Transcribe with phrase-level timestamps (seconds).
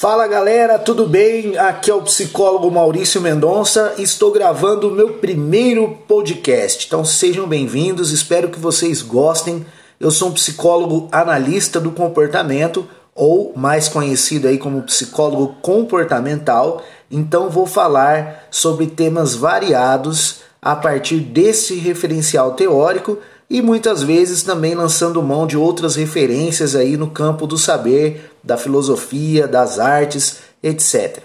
[0.00, 1.58] Fala galera, tudo bem?
[1.58, 6.86] Aqui é o psicólogo Maurício Mendonça e estou gravando o meu primeiro podcast.
[6.86, 9.66] Então sejam bem-vindos, espero que vocês gostem.
[10.00, 16.82] Eu sou um psicólogo analista do comportamento, ou mais conhecido aí como psicólogo comportamental.
[17.10, 23.18] Então vou falar sobre temas variados a partir desse referencial teórico
[23.50, 28.56] e muitas vezes também lançando mão de outras referências aí no campo do saber, da
[28.56, 31.22] filosofia, das artes, etc.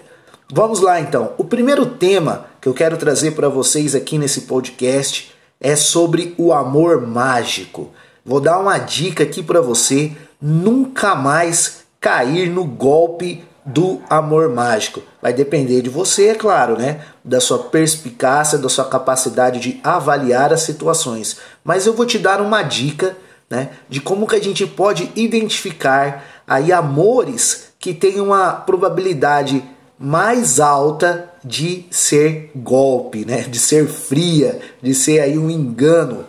[0.52, 1.32] Vamos lá então.
[1.38, 6.52] O primeiro tema que eu quero trazer para vocês aqui nesse podcast é sobre o
[6.52, 7.90] amor mágico.
[8.24, 15.02] Vou dar uma dica aqui para você nunca mais cair no golpe do amor mágico.
[15.20, 17.00] Vai depender de você, é claro, né?
[17.24, 21.38] Da sua perspicácia, da sua capacidade de avaliar as situações.
[21.64, 23.16] Mas eu vou te dar uma dica,
[23.50, 29.64] né, de como que a gente pode identificar aí amores que têm uma probabilidade
[29.98, 33.42] mais alta de ser golpe, né?
[33.42, 36.24] De ser fria, de ser aí um engano.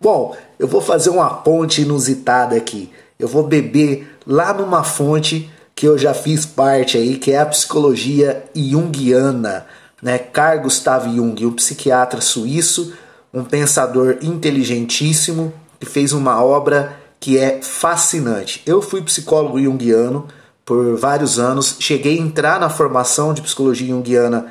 [0.00, 2.90] Bom, eu vou fazer uma ponte inusitada aqui.
[3.18, 7.46] Eu vou beber lá numa fonte que eu já fiz parte aí, que é a
[7.46, 9.66] psicologia junguiana,
[10.02, 10.18] né?
[10.18, 12.92] Carl Gustav Jung, um psiquiatra suíço,
[13.32, 18.62] um pensador inteligentíssimo, que fez uma obra que é fascinante.
[18.66, 20.26] Eu fui psicólogo junguiano
[20.64, 24.46] por vários anos, cheguei a entrar na formação de psicologia junguiana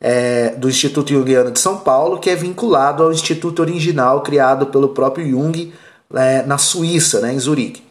[0.00, 4.88] é, do Instituto Jungiano de São Paulo, que é vinculado ao Instituto Original criado pelo
[4.88, 5.72] próprio Jung
[6.14, 7.82] é, na Suíça, né, em Zurique.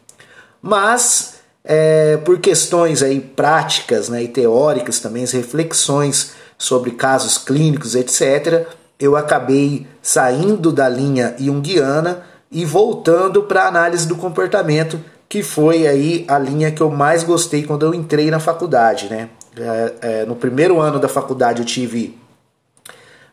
[0.62, 7.96] Mas é, por questões aí práticas né, e teóricas também, as reflexões sobre casos clínicos,
[7.96, 8.68] etc.,
[9.00, 15.88] eu acabei saindo da linha junguiana e voltando para a análise do comportamento, que foi
[15.88, 19.08] aí a linha que eu mais gostei quando eu entrei na faculdade.
[19.10, 19.30] Né?
[19.56, 22.18] É, é, no primeiro ano da faculdade eu tive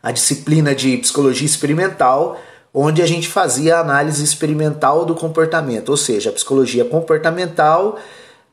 [0.03, 2.39] a disciplina de psicologia experimental,
[2.73, 7.97] onde a gente fazia a análise experimental do comportamento, ou seja, a psicologia comportamental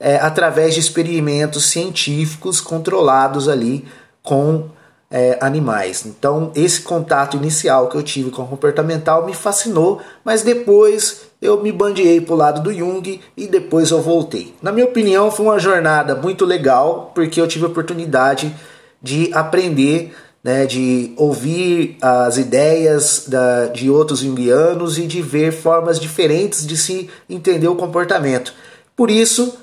[0.01, 3.85] é, através de experimentos científicos controlados ali
[4.23, 4.71] com
[5.11, 6.05] é, animais.
[6.07, 11.63] Então, esse contato inicial que eu tive com o comportamental me fascinou, mas depois eu
[11.63, 14.55] me bandeei para o lado do Jung e depois eu voltei.
[14.63, 18.55] Na minha opinião, foi uma jornada muito legal, porque eu tive a oportunidade
[19.01, 26.01] de aprender, né, de ouvir as ideias da, de outros junguianos e de ver formas
[26.01, 28.53] diferentes de se entender o comportamento.
[28.97, 29.55] Por isso,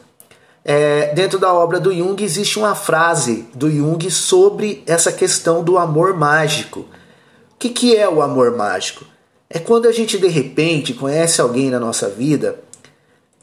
[0.63, 5.77] é, dentro da obra do Jung existe uma frase do Jung sobre essa questão do
[5.77, 6.81] amor mágico.
[6.81, 9.05] O que, que é o amor mágico?
[9.49, 12.59] É quando a gente de repente conhece alguém na nossa vida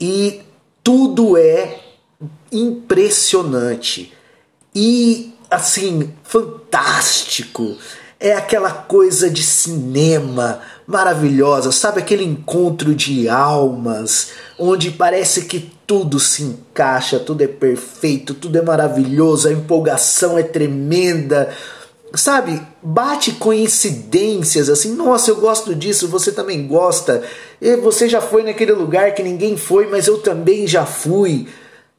[0.00, 0.42] e
[0.82, 1.80] tudo é
[2.52, 4.12] impressionante
[4.74, 7.76] e assim fantástico.
[8.20, 16.20] É aquela coisa de cinema maravilhosa, sabe aquele encontro de almas onde parece que tudo
[16.20, 21.48] se encaixa, tudo é perfeito, tudo é maravilhoso, a empolgação é tremenda.
[22.14, 27.22] Sabe, bate coincidências assim, nossa, eu gosto disso, você também gosta.
[27.58, 31.48] E você já foi naquele lugar que ninguém foi, mas eu também já fui.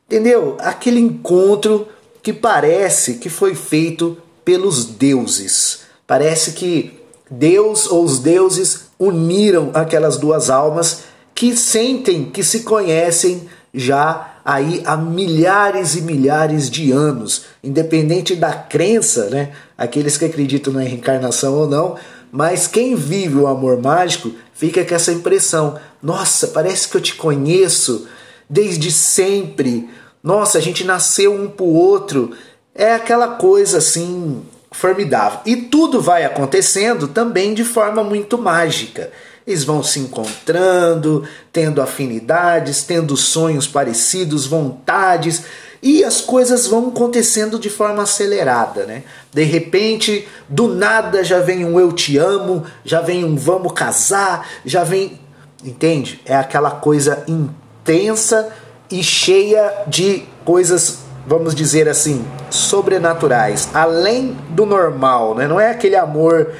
[0.05, 0.55] Entendeu?
[0.59, 1.87] Aquele encontro
[2.21, 5.79] que parece que foi feito pelos deuses.
[6.05, 6.93] Parece que
[7.29, 14.81] Deus ou os deuses uniram aquelas duas almas que sentem, que se conhecem já aí
[14.85, 19.51] há milhares e milhares de anos, independente da crença, né?
[19.77, 21.95] Aqueles que acreditam na reencarnação ou não,
[22.31, 27.15] mas quem vive o amor mágico fica com essa impressão: nossa, parece que eu te
[27.15, 28.07] conheço
[28.49, 29.89] desde sempre.
[30.23, 32.31] Nossa, a gente nasceu um pro outro.
[32.75, 34.41] É aquela coisa assim
[34.71, 35.39] formidável.
[35.45, 39.11] E tudo vai acontecendo também de forma muito mágica.
[39.49, 45.43] Eles vão se encontrando, tendo afinidades, tendo sonhos parecidos, vontades,
[45.81, 49.01] e as coisas vão acontecendo de forma acelerada, né?
[49.33, 54.47] De repente, do nada já vem um eu te amo, já vem um vamos casar,
[54.63, 55.19] já vem,
[55.65, 56.21] entende?
[56.25, 58.49] É aquela coisa intensa
[58.91, 65.47] e cheia de coisas, vamos dizer assim, sobrenaturais, além do normal, né?
[65.47, 66.51] Não é aquele amor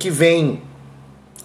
[0.00, 0.60] que vem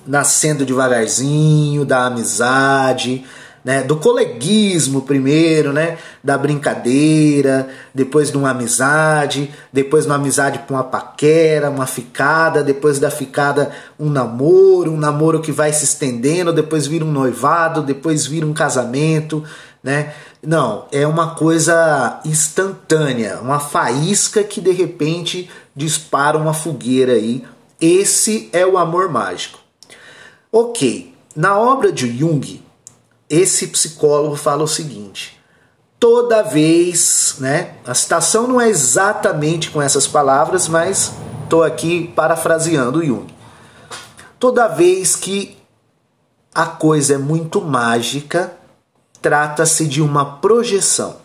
[0.09, 3.23] nascendo devagarzinho, da amizade,
[3.63, 10.59] né, do coleguismo primeiro, né, da brincadeira, depois de uma amizade, depois de uma amizade
[10.59, 15.85] para uma paquera, uma ficada, depois da ficada um namoro, um namoro que vai se
[15.85, 19.43] estendendo, depois vira um noivado, depois vira um casamento,
[19.83, 20.13] né?
[20.41, 27.43] Não, é uma coisa instantânea, uma faísca que de repente dispara uma fogueira aí.
[27.79, 29.58] Esse é o amor mágico.
[30.51, 32.63] Ok, na obra de Jung,
[33.29, 35.39] esse psicólogo fala o seguinte:
[35.99, 37.75] toda vez, né?
[37.85, 41.13] A citação não é exatamente com essas palavras, mas
[41.43, 43.27] estou aqui parafraseando Jung.
[44.39, 45.55] Toda vez que
[46.53, 48.53] a coisa é muito mágica,
[49.21, 51.17] trata-se de uma projeção.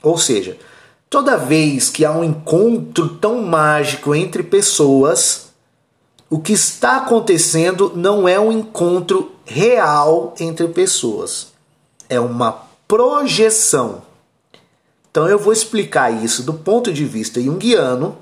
[0.00, 0.56] Ou seja,
[1.10, 5.47] toda vez que há um encontro tão mágico entre pessoas,
[6.30, 11.48] o que está acontecendo não é um encontro real entre pessoas,
[12.08, 14.02] é uma projeção.
[15.10, 18.18] Então eu vou explicar isso do ponto de vista junguiano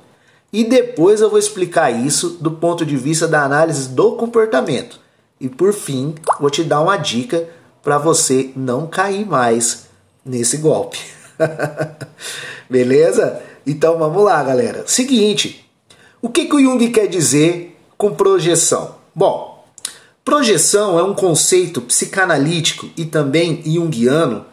[0.53, 5.00] e depois eu vou explicar isso do ponto de vista da análise do comportamento.
[5.41, 7.49] E por fim, vou te dar uma dica
[7.82, 9.87] para você não cair mais
[10.25, 10.99] nesse golpe.
[12.70, 13.43] Beleza?
[13.67, 14.85] Então vamos lá, galera.
[14.87, 15.69] Seguinte,
[16.23, 18.96] o que, que o Jung quer dizer com projeção?
[19.14, 19.64] Bom,
[20.25, 24.44] projeção é um conceito psicanalítico e também junguiano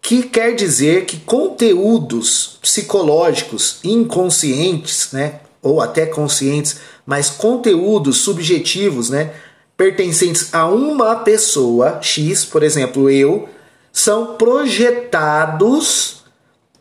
[0.00, 9.34] que quer dizer que conteúdos psicológicos inconscientes, né, ou até conscientes, mas conteúdos subjetivos, né,
[9.76, 13.48] pertencentes a uma pessoa X, por exemplo, eu,
[13.92, 16.24] são projetados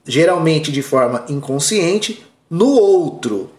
[0.05, 3.49] geralmente de forma inconsciente no outro,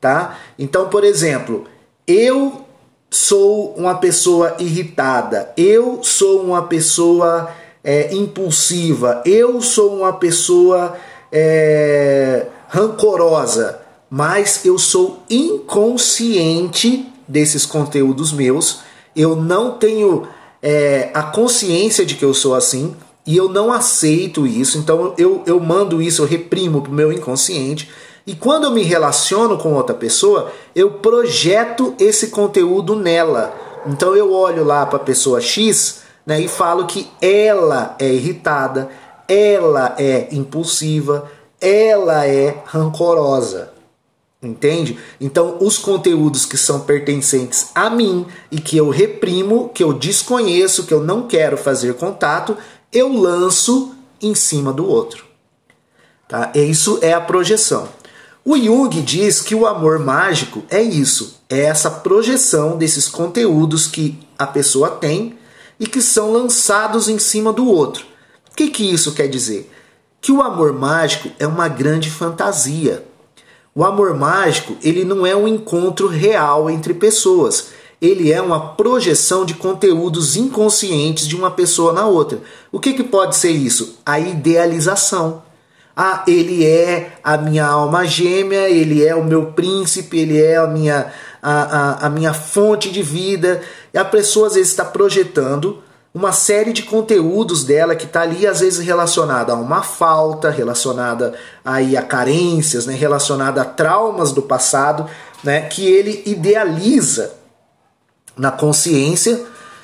[0.00, 0.38] tá?
[0.58, 1.66] Então, por exemplo,
[2.10, 2.64] eu
[3.08, 7.50] sou uma pessoa irritada, eu sou uma pessoa
[7.84, 10.96] é, impulsiva, eu sou uma pessoa
[11.30, 13.80] é, rancorosa,
[14.10, 18.80] mas eu sou inconsciente desses conteúdos meus,
[19.14, 20.26] eu não tenho
[20.60, 22.96] é, a consciência de que eu sou assim.
[23.26, 27.12] E eu não aceito isso, então eu, eu mando isso, eu reprimo para o meu
[27.12, 27.88] inconsciente.
[28.26, 33.54] E quando eu me relaciono com outra pessoa, eu projeto esse conteúdo nela.
[33.86, 38.90] Então eu olho lá para a pessoa X né, e falo que ela é irritada,
[39.26, 41.30] ela é impulsiva,
[41.60, 43.72] ela é rancorosa.
[44.42, 44.98] Entende?
[45.20, 50.86] Então, os conteúdos que são pertencentes a mim e que eu reprimo, que eu desconheço,
[50.86, 52.56] que eu não quero fazer contato,
[52.90, 55.26] eu lanço em cima do outro.
[56.26, 56.50] Tá?
[56.54, 57.88] Isso é a projeção.
[58.44, 64.18] O Jung diz que o amor mágico é isso, é essa projeção desses conteúdos que
[64.38, 65.38] a pessoa tem
[65.78, 68.04] e que são lançados em cima do outro.
[68.50, 69.70] O que, que isso quer dizer?
[70.20, 73.04] Que o amor mágico é uma grande fantasia
[73.72, 77.68] o amor mágico, ele não é um encontro real entre pessoas.
[78.02, 82.42] Ele é uma projeção de conteúdos inconscientes de uma pessoa na outra.
[82.72, 83.98] O que, que pode ser isso?
[84.04, 85.42] A idealização.
[86.02, 90.66] Ah, ele é a minha alma gêmea, ele é o meu príncipe, ele é a
[90.66, 91.12] minha,
[91.42, 93.60] a, a, a minha fonte de vida.
[93.92, 95.82] E a pessoa às vezes está projetando
[96.14, 101.34] uma série de conteúdos dela que está ali às vezes relacionada a uma falta, relacionada
[101.62, 105.06] aí a carências, né, relacionada a traumas do passado,
[105.44, 107.30] né, que ele idealiza
[108.38, 109.38] na consciência,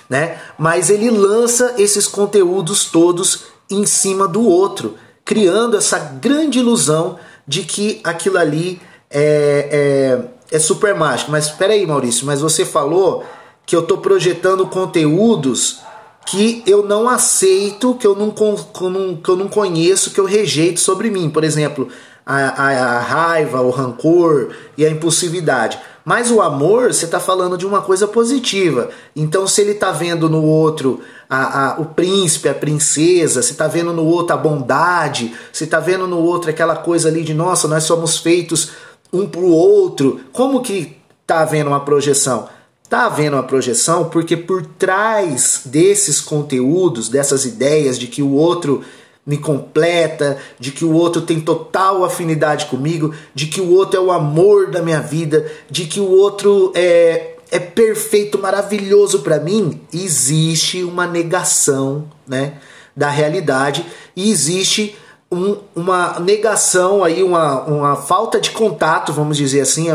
[0.08, 4.96] né, mas ele lança esses conteúdos todos em cima do outro,
[5.26, 10.22] criando essa grande ilusão de que aquilo ali é,
[10.53, 11.32] é, é super mágico.
[11.32, 13.24] Mas espera aí, Maurício, mas você falou
[13.67, 15.81] que eu estou projetando conteúdos
[16.24, 20.20] que eu não aceito, que eu não, que eu não, que eu não conheço, que
[20.20, 21.29] eu rejeito sobre mim.
[21.29, 21.89] Por exemplo,
[22.26, 25.78] a, a, a raiva, o rancor e a impulsividade.
[26.04, 28.90] Mas o amor, você está falando de uma coisa positiva.
[29.14, 33.66] Então, se ele está vendo no outro a, a, o príncipe, a princesa, se está
[33.66, 37.66] vendo no outro a bondade, se está vendo no outro aquela coisa ali de nossa,
[37.68, 38.72] nós somos feitos
[39.12, 42.48] um para o outro, como que está havendo uma projeção?
[42.82, 48.82] Está havendo uma projeção porque por trás desses conteúdos, dessas ideias de que o outro
[49.26, 54.02] me completa, de que o outro tem total afinidade comigo, de que o outro é
[54.02, 59.80] o amor da minha vida, de que o outro é, é perfeito, maravilhoso para mim,
[59.92, 62.54] existe uma negação né,
[62.94, 64.96] da realidade e existe
[65.30, 69.94] um, uma negação aí, uma, uma falta de contato, vamos dizer assim, é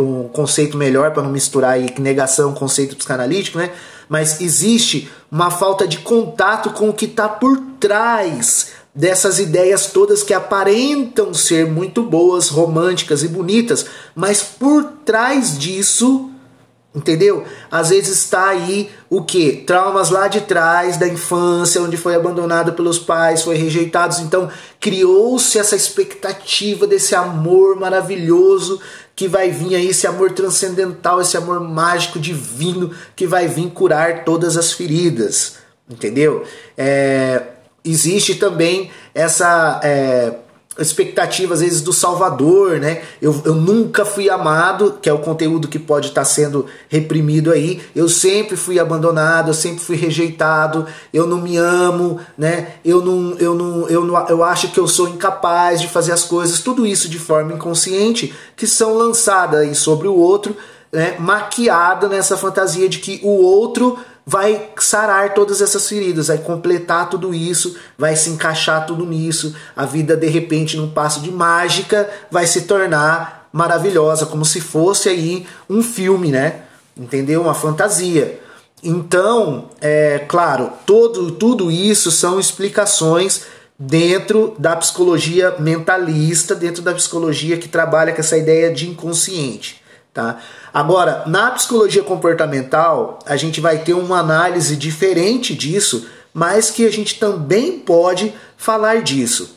[0.00, 3.70] um conceito melhor para não misturar aí negação, conceito psicanalítico, né?
[4.08, 10.22] Mas existe uma falta de contato com o que está por trás dessas ideias todas
[10.22, 16.30] que aparentam ser muito boas, românticas e bonitas, mas por trás disso,
[16.94, 17.44] Entendeu?
[17.70, 19.58] Às vezes está aí o que?
[19.58, 24.20] Traumas lá de trás da infância, onde foi abandonado pelos pais, foi rejeitado.
[24.22, 24.50] Então
[24.80, 28.80] criou-se essa expectativa desse amor maravilhoso
[29.18, 34.22] que vai vir aí, esse amor transcendental, esse amor mágico, divino, que vai vir curar
[34.24, 35.56] todas as feridas.
[35.90, 36.44] Entendeu?
[36.76, 37.42] É,
[37.84, 39.80] existe também essa.
[39.82, 40.34] É,
[40.78, 43.02] expectativa às vezes do Salvador, né?
[43.20, 47.50] Eu, eu nunca fui amado, que é o conteúdo que pode estar tá sendo reprimido
[47.50, 47.80] aí.
[47.94, 50.86] Eu sempre fui abandonado, eu sempre fui rejeitado.
[51.12, 52.74] Eu não me amo, né?
[52.84, 56.24] Eu não, eu não, eu não, eu acho que eu sou incapaz de fazer as
[56.24, 56.60] coisas.
[56.60, 60.56] Tudo isso de forma inconsciente que são lançadas aí sobre o outro,
[60.92, 61.16] né?
[61.18, 67.32] Maquiada nessa fantasia de que o outro vai sarar todas essas feridas, vai completar tudo
[67.32, 69.56] isso, vai se encaixar tudo nisso.
[69.74, 75.08] A vida, de repente, num passo de mágica, vai se tornar maravilhosa, como se fosse
[75.08, 76.60] aí um filme, né?
[76.94, 77.40] Entendeu?
[77.40, 78.38] Uma fantasia.
[78.84, 83.44] Então, é claro, todo, tudo isso são explicações
[83.78, 89.82] dentro da psicologia mentalista, dentro da psicologia que trabalha com essa ideia de inconsciente.
[90.12, 90.38] Tá?
[90.72, 96.90] Agora, na psicologia comportamental, a gente vai ter uma análise diferente disso, mas que a
[96.90, 99.56] gente também pode falar disso.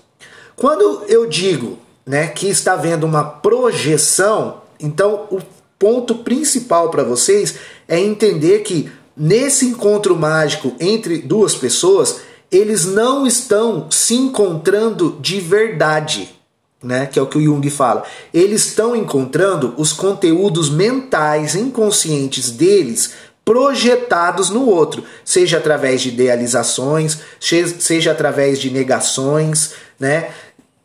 [0.56, 5.42] Quando eu digo né, que está havendo uma projeção, então o
[5.80, 7.56] ponto principal para vocês
[7.88, 15.40] é entender que nesse encontro mágico entre duas pessoas, eles não estão se encontrando de
[15.40, 16.41] verdade
[16.84, 22.50] né, que é o que o Jung fala, eles estão encontrando os conteúdos mentais inconscientes
[22.50, 23.12] deles
[23.44, 30.30] projetados no outro, seja através de idealizações, seja através de negações, né?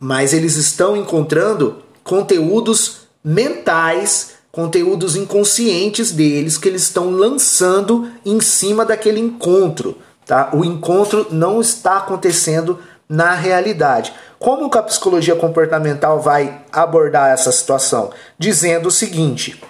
[0.00, 8.84] Mas eles estão encontrando conteúdos mentais, conteúdos inconscientes deles que eles estão lançando em cima
[8.84, 10.50] daquele encontro, tá?
[10.54, 14.12] O encontro não está acontecendo na realidade.
[14.38, 18.10] Como que a psicologia comportamental vai abordar essa situação?
[18.38, 19.62] Dizendo o seguinte: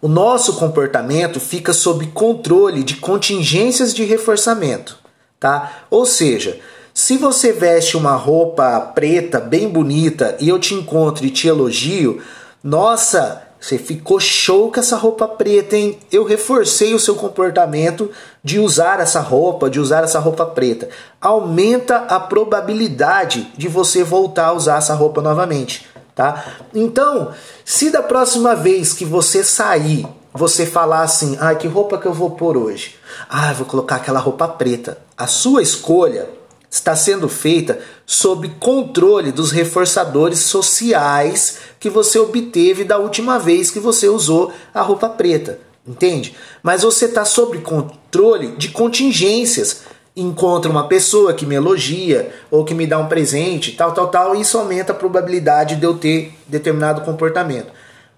[0.00, 4.98] o nosso comportamento fica sob controle de contingências de reforçamento,
[5.40, 5.84] tá?
[5.90, 6.60] Ou seja,
[6.94, 12.22] se você veste uma roupa preta bem bonita e eu te encontro e te elogio,
[12.62, 15.98] nossa, você ficou show com essa roupa preta, hein?
[16.12, 18.10] Eu reforcei o seu comportamento
[18.42, 20.88] de usar essa roupa, de usar essa roupa preta.
[21.20, 26.44] Aumenta a probabilidade de você voltar a usar essa roupa novamente, tá?
[26.72, 27.32] Então,
[27.64, 32.14] se da próxima vez que você sair, você falar assim: "Ah, que roupa que eu
[32.14, 32.94] vou pôr hoje?"
[33.28, 36.37] "Ah, vou colocar aquela roupa preta." A sua escolha
[36.70, 43.80] está sendo feita sob controle dos reforçadores sociais que você obteve da última vez que
[43.80, 46.36] você usou a roupa preta, entende?
[46.62, 49.82] Mas você está sob controle de contingências.
[50.14, 54.34] Encontra uma pessoa que me elogia ou que me dá um presente, tal, tal, tal,
[54.34, 57.72] e isso aumenta a probabilidade de eu ter determinado comportamento.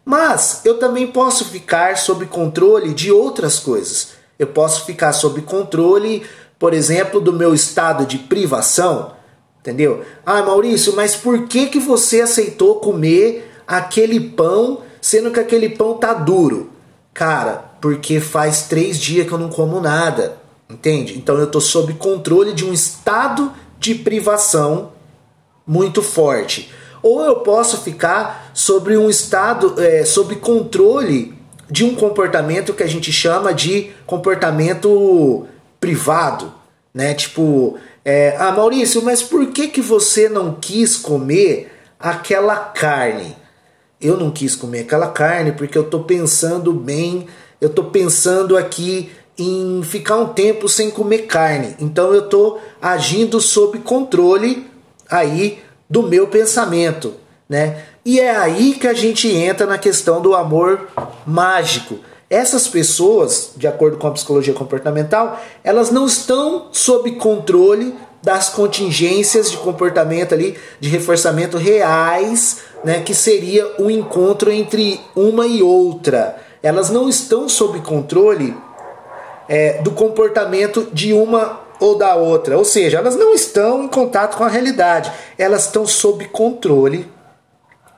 [0.05, 4.13] Mas eu também posso ficar sob controle de outras coisas.
[4.39, 6.23] Eu posso ficar sob controle
[6.61, 9.13] por exemplo, do meu estado de privação,
[9.61, 10.05] entendeu?
[10.27, 15.95] Ah, Maurício, mas por que, que você aceitou comer aquele pão, sendo que aquele pão
[15.95, 16.71] tá duro?
[17.15, 20.37] Cara, porque faz três dias que eu não como nada,
[20.69, 21.17] entende?
[21.17, 24.93] Então eu tô sob controle de um estado de privação
[25.67, 26.71] muito forte.
[27.03, 31.35] Ou eu posso ficar sobre um estado, é, sob controle
[31.71, 35.47] de um comportamento que a gente chama de comportamento
[35.81, 36.53] privado,
[36.95, 37.15] né?
[37.15, 43.37] Tipo, é, ah, Maurício, mas por que, que você não quis comer aquela carne?
[44.01, 47.27] Eu não quis comer aquela carne porque eu tô pensando bem,
[47.61, 51.75] eu tô pensando aqui em ficar um tempo sem comer carne.
[51.81, 54.71] Então eu tô agindo sob controle
[55.11, 57.15] aí do meu pensamento,
[57.49, 57.85] né?
[58.05, 60.89] E é aí que a gente entra na questão do amor
[61.27, 61.99] mágico.
[62.31, 69.51] Essas pessoas, de acordo com a psicologia comportamental, elas não estão sob controle das contingências
[69.51, 76.37] de comportamento ali, de reforçamento reais, né, que seria o encontro entre uma e outra.
[76.63, 78.57] Elas não estão sob controle
[79.49, 84.37] é, do comportamento de uma ou da outra, ou seja, elas não estão em contato
[84.37, 87.11] com a realidade, elas estão sob controle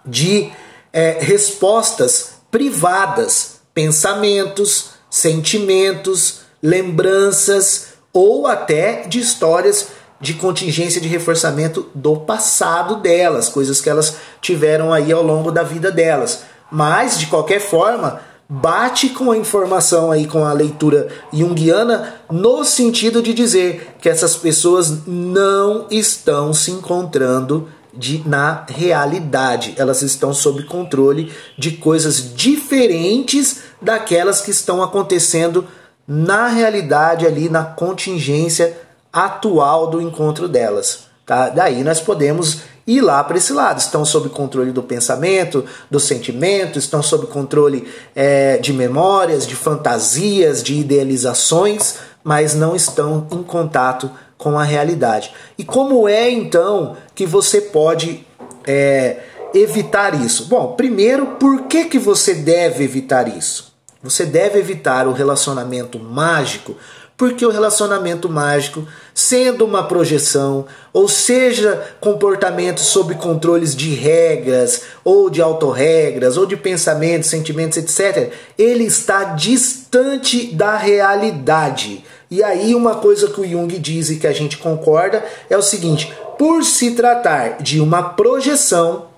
[0.06, 0.50] de
[0.90, 9.88] é, respostas privadas pensamentos, sentimentos, lembranças ou até de histórias
[10.20, 15.64] de contingência de reforçamento do passado delas, coisas que elas tiveram aí ao longo da
[15.64, 16.44] vida delas.
[16.70, 23.20] Mas, de qualquer forma, bate com a informação aí, com a leitura junguiana, no sentido
[23.20, 29.74] de dizer que essas pessoas não estão se encontrando de, na realidade.
[29.76, 35.66] Elas estão sob controle de coisas diferentes daquelas que estão acontecendo
[36.06, 38.76] na realidade ali, na contingência
[39.12, 41.06] atual do encontro delas.
[41.26, 41.48] Tá?
[41.48, 43.78] Daí nós podemos ir lá para esse lado.
[43.78, 50.62] Estão sob controle do pensamento, do sentimento, estão sob controle é, de memórias, de fantasias,
[50.62, 54.10] de idealizações, mas não estão em contato
[54.42, 55.32] com a realidade.
[55.56, 58.26] E como é então que você pode
[58.66, 59.18] é,
[59.54, 60.46] evitar isso?
[60.46, 63.72] Bom, primeiro, por que, que você deve evitar isso?
[64.02, 66.74] Você deve evitar o relacionamento mágico
[67.16, 68.84] porque o relacionamento mágico,
[69.14, 76.56] sendo uma projeção, ou seja, comportamentos sob controles de regras, ou de autorregras, ou de
[76.56, 82.04] pensamentos, sentimentos, etc., ele está distante da realidade.
[82.32, 85.60] E aí, uma coisa que o Jung diz e que a gente concorda é o
[85.60, 89.08] seguinte: por se tratar de uma projeção,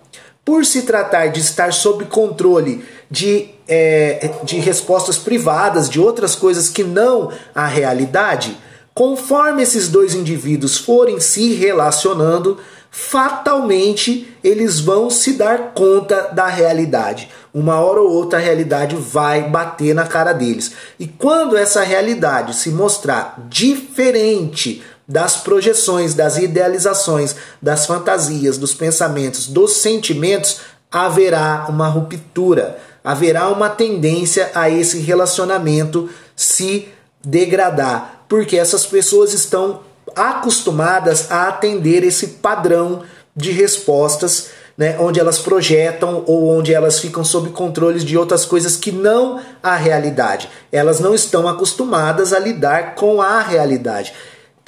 [0.45, 6.69] por se tratar de estar sob controle de, é, de respostas privadas, de outras coisas
[6.69, 8.59] que não a realidade,
[8.93, 12.59] conforme esses dois indivíduos forem se relacionando,
[12.91, 17.31] fatalmente eles vão se dar conta da realidade.
[17.55, 20.73] Uma hora ou outra a realidade vai bater na cara deles.
[20.99, 29.47] E quando essa realidade se mostrar diferente das projeções, das idealizações, das fantasias, dos pensamentos,
[29.47, 36.89] dos sentimentos, haverá uma ruptura, haverá uma tendência a esse relacionamento se
[37.25, 39.81] degradar, porque essas pessoas estão
[40.17, 43.03] acostumadas a atender esse padrão
[43.37, 48.77] de respostas, né, onde elas projetam ou onde elas ficam sob controles de outras coisas
[48.77, 50.49] que não a realidade.
[50.73, 54.13] Elas não estão acostumadas a lidar com a realidade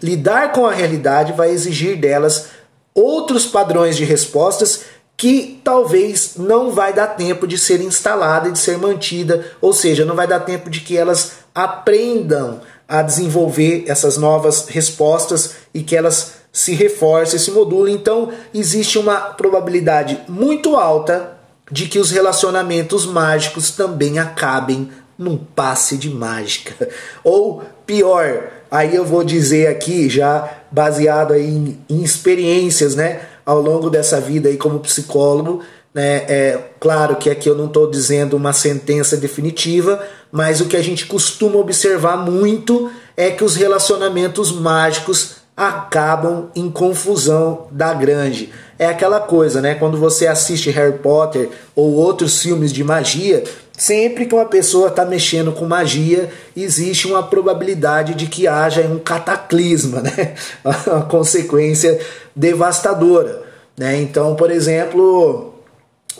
[0.03, 2.49] lidar com a realidade vai exigir delas
[2.95, 4.83] outros padrões de respostas
[5.17, 10.05] que talvez não vai dar tempo de ser instalada e de ser mantida, ou seja,
[10.05, 15.97] não vai dar tempo de que elas aprendam a desenvolver essas novas respostas e que
[15.97, 17.95] elas se reforcem, se modulem.
[17.95, 21.37] Então, existe uma probabilidade muito alta
[21.71, 24.89] de que os relacionamentos mágicos também acabem
[25.19, 26.89] num passe de mágica.
[27.23, 33.89] Ou pior, Aí eu vou dizer aqui, já baseado em, em experiências, né, ao longo
[33.89, 35.63] dessa vida aí como psicólogo,
[35.95, 40.77] né, é claro que aqui eu não estou dizendo uma sentença definitiva, mas o que
[40.77, 48.53] a gente costuma observar muito é que os relacionamentos mágicos acabam em confusão da grande.
[48.79, 49.75] É aquela coisa, né?
[49.75, 53.43] Quando você assiste Harry Potter ou outros filmes de magia,
[53.77, 58.99] Sempre que uma pessoa está mexendo com magia, existe uma probabilidade de que haja um
[58.99, 60.35] cataclisma, né?
[60.65, 62.01] uma consequência
[62.35, 63.43] devastadora.
[63.77, 64.01] Né?
[64.01, 65.55] Então, por exemplo,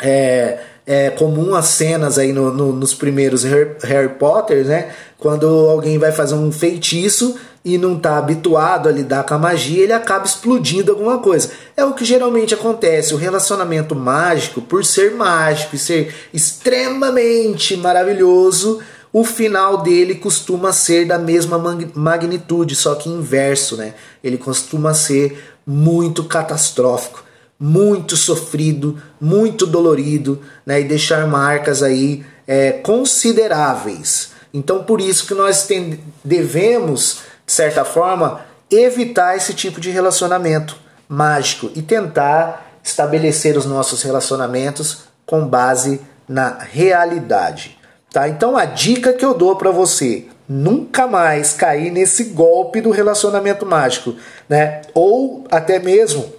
[0.03, 4.91] é, é comum as cenas aí no, no, nos primeiros Harry, Harry Potter, né?
[5.19, 9.83] quando alguém vai fazer um feitiço e não está habituado a lidar com a magia,
[9.83, 11.51] ele acaba explodindo alguma coisa.
[11.77, 13.13] É o que geralmente acontece.
[13.13, 18.79] O relacionamento mágico, por ser mágico e ser extremamente maravilhoso,
[19.13, 21.59] o final dele costuma ser da mesma
[21.93, 23.95] magnitude, só que inverso, né?
[24.23, 27.25] Ele costuma ser muito catastrófico,
[27.59, 30.83] muito sofrido, muito dolorido, né?
[30.83, 34.31] E deixar marcas aí é, consideráveis.
[34.55, 40.77] Então, por isso que nós tem, devemos de certa forma, evitar esse tipo de relacionamento
[41.09, 47.79] mágico e tentar estabelecer os nossos relacionamentos com base na realidade.
[48.13, 48.29] Tá?
[48.29, 53.67] Então a dica que eu dou para você, nunca mais cair nesse golpe do relacionamento
[53.67, 54.15] mágico,
[54.49, 54.83] né?
[54.95, 56.33] Ou até mesmo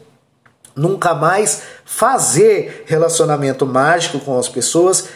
[0.76, 5.10] nunca mais fazer relacionamento mágico com as pessoas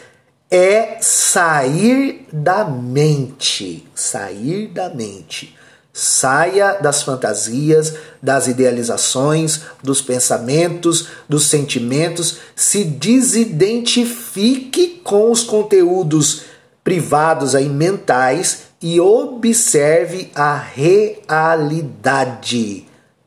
[0.50, 5.56] é sair da mente, sair da mente.
[5.94, 16.44] Saia das fantasias, das idealizações, dos pensamentos, dos sentimentos, se desidentifique com os conteúdos
[16.84, 21.32] privados aí mentais e observe a realidade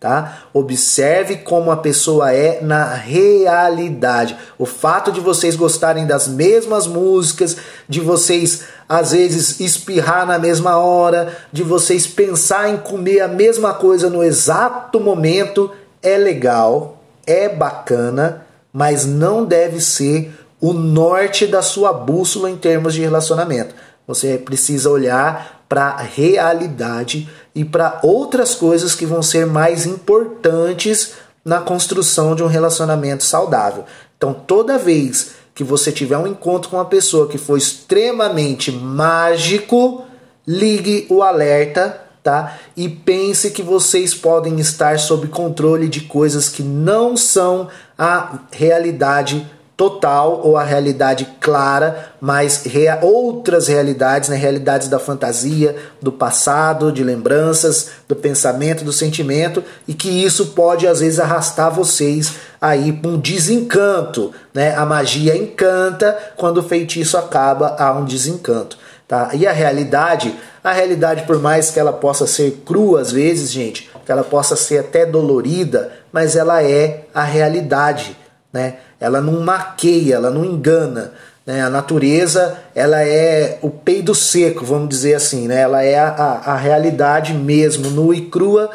[0.04, 0.42] tá?
[0.52, 4.36] Observe como a pessoa é na realidade.
[4.58, 7.56] O fato de vocês gostarem das mesmas músicas,
[7.88, 13.72] de vocês às vezes espirrar na mesma hora, de vocês pensar em comer a mesma
[13.72, 15.70] coisa no exato momento,
[16.02, 22.92] é legal, é bacana, mas não deve ser o norte da sua bússola em termos
[22.92, 23.74] de relacionamento.
[24.06, 31.12] Você precisa olhar para a realidade e para outras coisas que vão ser mais importantes
[31.44, 33.84] na construção de um relacionamento saudável.
[34.16, 40.04] Então, toda vez que você tiver um encontro com uma pessoa que foi extremamente mágico,
[40.46, 42.58] ligue o alerta, tá?
[42.76, 49.48] E pense que vocês podem estar sob controle de coisas que não são a realidade
[49.76, 54.36] total ou a realidade clara, mas rea outras realidades, né?
[54.36, 60.86] realidades da fantasia, do passado, de lembranças, do pensamento, do sentimento, e que isso pode
[60.86, 64.74] às vezes arrastar vocês aí para um desencanto, né?
[64.76, 69.30] A magia encanta, quando o feitiço acaba há um desencanto, tá?
[69.34, 73.90] E a realidade, a realidade por mais que ela possa ser crua às vezes, gente,
[74.06, 78.16] que ela possa ser até dolorida, mas ela é a realidade,
[78.52, 78.76] né?
[79.04, 81.12] Ela não maqueia, ela não engana.
[81.46, 81.62] Né?
[81.62, 85.60] A natureza ela é o peido seco, vamos dizer assim, né?
[85.60, 86.08] ela é a,
[86.44, 88.70] a, realidade mesmo, nua e crua,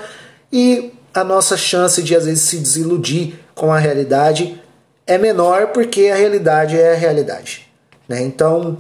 [0.52, 4.62] e a nossa chance de às vezes se desiludir com a realidade
[5.06, 7.68] é menor porque a realidade é a realidade.
[8.08, 8.22] Né?
[8.22, 8.78] Então,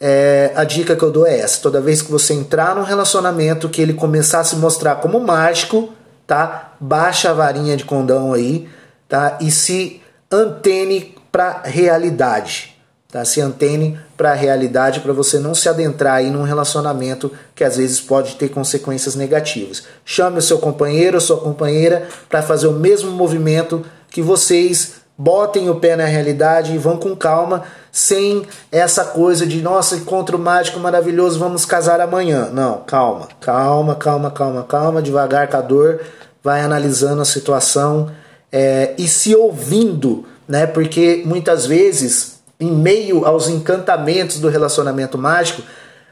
[0.00, 3.68] é, a dica que eu dou é essa: toda vez que você entrar num relacionamento
[3.68, 5.90] que ele começar a se mostrar como mágico,
[6.26, 6.74] tá?
[6.80, 8.68] Baixa a varinha de condão aí,
[9.08, 9.38] tá?
[9.40, 12.76] E se antene para a realidade.
[13.10, 13.24] Tá?
[13.24, 17.76] Se antene para a realidade para você não se adentrar aí num relacionamento que às
[17.76, 19.84] vezes pode ter consequências negativas.
[20.04, 25.70] Chame o seu companheiro ou sua companheira para fazer o mesmo movimento que vocês botem
[25.70, 30.78] o pé na realidade e vão com calma, sem essa coisa de nossa, encontro mágico
[30.78, 32.50] maravilhoso, vamos casar amanhã.
[32.52, 36.00] Não, calma, calma, calma, calma, calma, devagar com a dor,
[36.42, 38.10] vai analisando a situação
[38.58, 40.66] é, e se ouvindo, né?
[40.66, 45.60] Porque muitas vezes, em meio aos encantamentos do relacionamento mágico,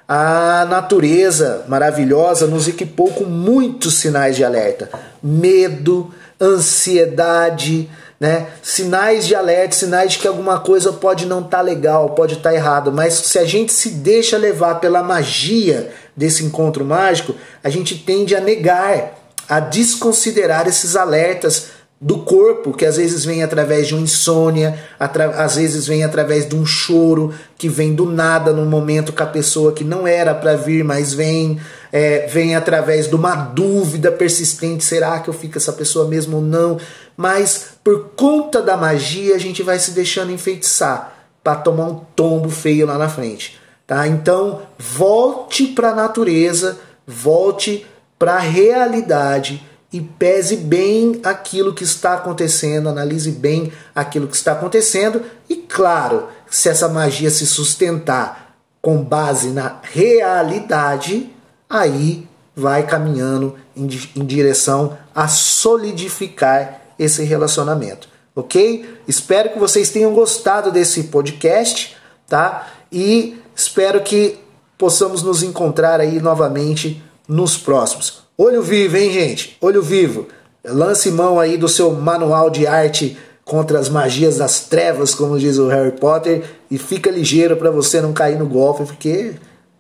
[0.07, 4.91] a natureza maravilhosa nos equipou com muitos sinais de alerta:
[5.23, 7.89] medo, ansiedade,
[8.21, 8.49] né?
[8.63, 12.51] Sinais de alerta, sinais de que alguma coisa pode não estar tá legal, pode estar
[12.51, 12.93] tá errado.
[12.93, 18.37] Mas se a gente se deixa levar pela magia desse encontro mágico, a gente tende
[18.37, 19.15] a negar,
[19.49, 21.73] a desconsiderar esses alertas
[22.05, 26.55] do corpo, que às vezes vem através de uma insônia, às vezes vem através de
[26.55, 30.55] um choro que vem do nada no momento que a pessoa que não era para
[30.55, 31.59] vir, mas vem,
[31.91, 36.43] é, vem através de uma dúvida persistente: será que eu fico essa pessoa mesmo ou
[36.43, 36.79] não?
[37.17, 42.51] Mas por conta da magia, a gente vai se deixando enfeitiçar para tomar um tombo
[42.51, 43.59] feio lá na frente.
[43.87, 44.07] Tá?
[44.07, 47.87] Então, volte para a natureza, volte
[48.19, 49.63] para a realidade
[49.95, 56.27] e pese bem aquilo que está acontecendo, analise bem aquilo que está acontecendo e, claro,
[56.51, 61.31] se essa magia se sustentar com base na realidade,
[61.71, 62.27] aí
[62.57, 68.99] vai caminhando em, em direção a solidificar esse relacionamento, ok?
[69.07, 72.67] Espero que vocês tenham gostado desse podcast, tá?
[72.91, 74.41] E espero que
[74.77, 78.24] possamos nos encontrar aí novamente nos próximos.
[78.37, 79.57] Olho vivo, hein, gente?
[79.61, 80.27] Olho vivo.
[80.65, 85.57] Lance mão aí do seu manual de arte contra as magias das trevas, como diz
[85.59, 89.35] o Harry Potter, e fica ligeiro para você não cair no golpe, porque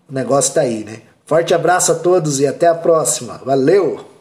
[0.08, 1.00] o negócio tá aí, né?
[1.26, 3.40] Forte abraço a todos e até a próxima.
[3.44, 4.13] Valeu!